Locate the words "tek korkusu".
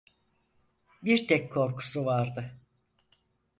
1.27-2.05